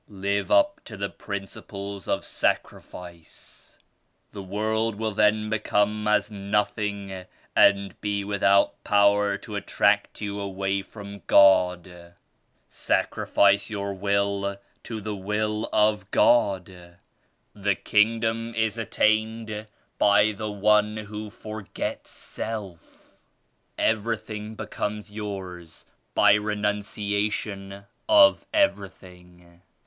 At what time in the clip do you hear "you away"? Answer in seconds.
10.19-10.81